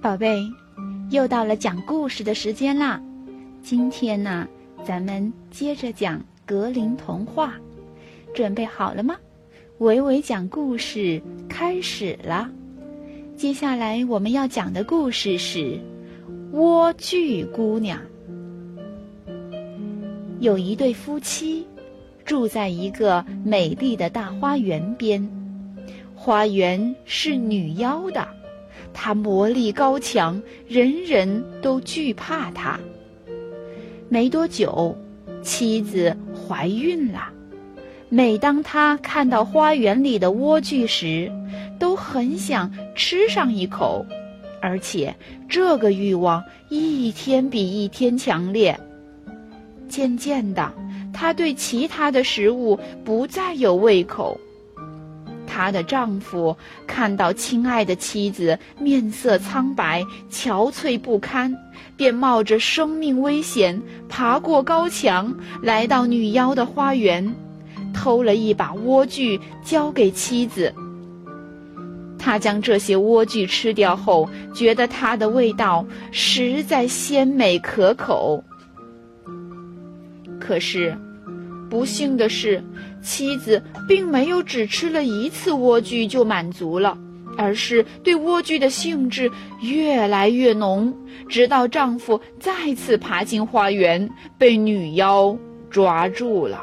[0.00, 0.42] 宝贝，
[1.10, 3.00] 又到了讲故事的时间啦！
[3.62, 4.48] 今天呢，
[4.84, 7.54] 咱们接着讲格林童话，
[8.34, 9.16] 准备好了吗？
[9.78, 12.50] 伟伟讲故事开始了。
[13.36, 15.58] 接下来我们要讲的故事是
[16.52, 17.98] 《莴苣姑娘》。
[20.40, 21.64] 有一对夫妻，
[22.24, 25.28] 住在一个美丽的大花园边，
[26.14, 28.26] 花园是女妖的。
[28.92, 32.78] 他魔力高强，人人都惧怕他。
[34.08, 34.96] 没多久，
[35.42, 37.30] 妻子怀孕了。
[38.08, 41.32] 每当她看到花园里的莴苣时，
[41.78, 44.04] 都很想吃上一口，
[44.60, 45.14] 而且
[45.48, 48.78] 这个欲望一天比一天强烈。
[49.88, 50.70] 渐渐的，
[51.10, 54.38] 她对其他的食物不再有胃口。
[55.54, 56.56] 她的丈夫
[56.86, 61.54] 看到亲爱的妻子面色苍白、憔悴不堪，
[61.94, 65.30] 便冒着生命危险爬过高墙，
[65.62, 67.34] 来到女妖的花园，
[67.92, 70.72] 偷了一把莴苣交给妻子。
[72.18, 78.42] 他将这些莴苣吃掉后，觉得它的味道实在鲜美可口。
[80.40, 80.96] 可是。
[81.72, 82.62] 不幸的是，
[83.00, 86.98] 妻子并没有只吃了一次莴苣就满足了，
[87.38, 89.30] 而是对莴苣的兴致
[89.62, 90.94] 越来越浓，
[91.30, 94.06] 直到丈夫再次爬进花园，
[94.36, 95.34] 被女妖
[95.70, 96.62] 抓住了。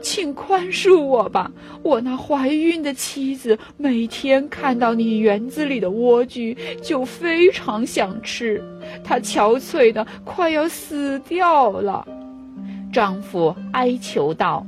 [0.00, 1.50] 请宽恕我吧，
[1.82, 8.62] 我那怀孕的妻子每天看到你园子里的莴苣就非常想吃，
[9.02, 12.06] 她憔悴的快要死掉了。
[12.92, 14.66] 丈夫哀求道：“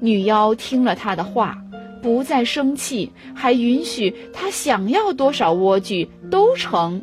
[0.00, 1.58] 女妖听了他的话，
[2.00, 7.02] 不再生气，还允许他想要多少莴苣都成。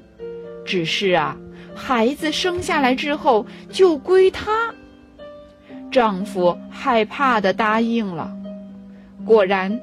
[0.65, 1.37] 只是啊，
[1.75, 4.73] 孩子生下来之后就归她。”
[5.91, 8.33] 丈夫害怕的答应了。
[9.25, 9.79] 果然，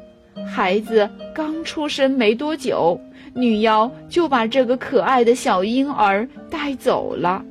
[0.47, 2.99] 孩子刚出生没多久，
[3.35, 7.45] 女妖就把这个可爱的小婴儿带走了。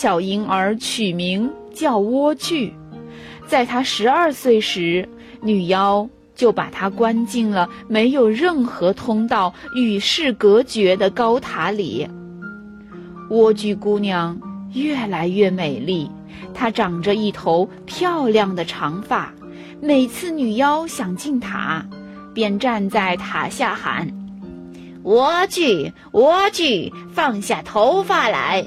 [0.00, 2.70] 小婴儿取名叫莴苣，
[3.48, 5.08] 在他十二岁时，
[5.42, 12.06] 女妖就把他关进了没有任何通道、与世隔绝的高塔里。
[13.28, 14.40] 莴苣姑娘
[14.72, 16.08] 越来越美丽，
[16.54, 19.34] 她长着一头漂亮的长发。
[19.80, 21.84] 每次女妖想进塔，
[22.32, 24.06] 便站在塔下喊
[25.02, 28.64] ：“莴苣，莴苣，放下头发来。”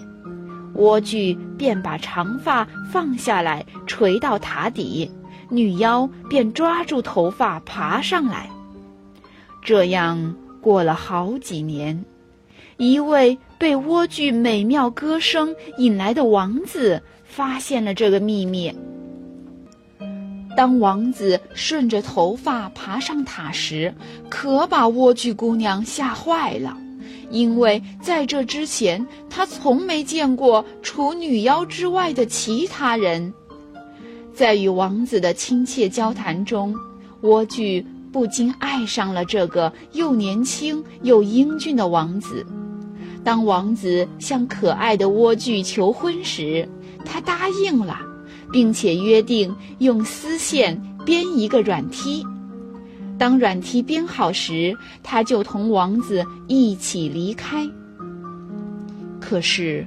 [0.75, 5.11] 莴苣便把长发放下来，垂到塔底，
[5.49, 8.49] 女妖便抓住头发爬上来。
[9.61, 12.03] 这样过了好几年，
[12.77, 18.73] 一位被莴苣美妙歌声引来的王子发现了这个秘密。
[20.57, 23.93] 当王子顺着头发爬上塔时，
[24.29, 26.77] 可把莴苣姑娘吓坏了。
[27.29, 33.33] 因为在这之前，他从没见过除女妖之外的其他人。
[34.33, 36.75] 在与王子的亲切交谈中，
[37.21, 42.45] 莴苣不禁爱上了这个又年轻又英俊的王子。
[43.23, 46.67] 当王子向可爱的莴苣求婚时，
[47.05, 47.99] 他答应了，
[48.51, 52.25] 并且约定用丝线编一个软梯。
[53.21, 57.69] 当软梯编好时，他就同王子一起离开。
[59.19, 59.85] 可是，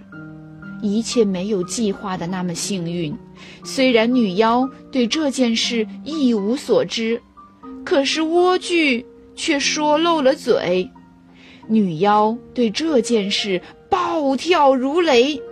[0.80, 3.12] 一切没有计划的那么幸运。
[3.64, 7.20] 虽然女妖对这件事一无所知，
[7.84, 10.88] 可是莴苣却说漏了嘴。
[11.66, 15.42] 女妖对这件事暴跳如雷。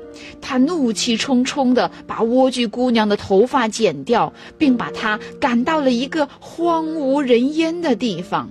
[0.41, 8.51] 他怒气冲冲地把莴苣姑娘的头发剪掉，并把她赶到了一个荒无人烟的地方。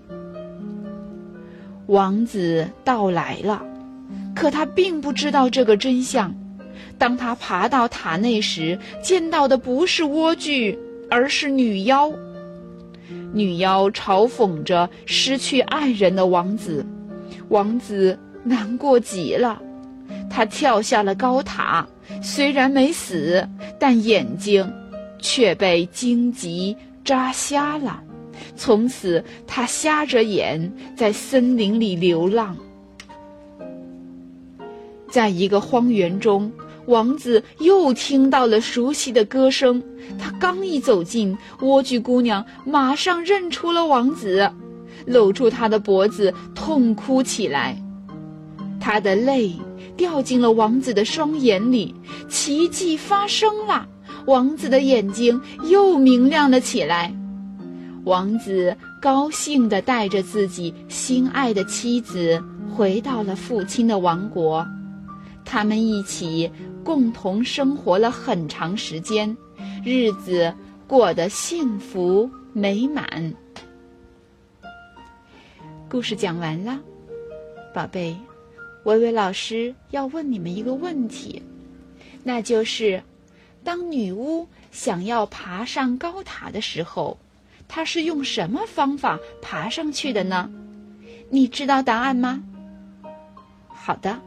[1.88, 3.62] 王子到来了，
[4.35, 6.34] 可他并不知道这个真相。
[6.97, 10.78] 当他爬到塔内时，见到的不是莴苣，
[11.09, 12.12] 而是女妖。
[13.34, 16.85] 女妖嘲讽着失去爱人的王子，
[17.50, 19.62] 王子难过极了。
[20.29, 21.87] 他跳下了高塔，
[22.22, 23.47] 虽然没死，
[23.79, 24.72] 但眼睛
[25.19, 28.02] 却被荆棘扎瞎了。
[28.55, 32.55] 从此，他瞎着眼在森林里流浪。
[35.09, 36.52] 在一个荒原中，
[36.85, 39.81] 王子又听到了熟悉的歌声。
[40.17, 44.49] 他刚一走近，莴苣姑娘马上认出了王子。
[45.05, 47.75] 搂住他的脖子痛哭起来。
[48.79, 49.52] 他的泪
[49.97, 51.93] 掉进了王子的双眼里，
[52.29, 53.88] 奇迹发生了，
[54.26, 55.40] 王子的眼睛
[55.70, 57.14] 又明亮了起来。
[58.03, 62.43] 王子高兴地带着自己心爱的妻子
[62.76, 64.66] 回到了父亲的王国，
[65.46, 66.49] 他们一起
[66.84, 69.37] 共同生活了很长时间，
[69.85, 70.52] 日子
[70.87, 73.34] 过得幸福美满。
[75.87, 76.79] 故事讲完了，
[77.76, 78.17] 宝贝，
[78.84, 81.42] 维维老师要问你们一个问题，
[82.24, 83.02] 那就是：
[83.64, 87.18] 当女巫想要爬上高塔的时候。
[87.74, 90.52] 她是用什么方法爬上去的呢？
[91.30, 92.44] 你知道答案吗？
[93.70, 94.20] 好的，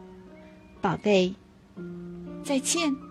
[0.80, 1.34] 宝贝，
[2.42, 3.03] 再见。